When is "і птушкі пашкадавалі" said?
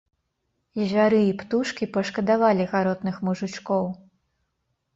1.31-2.67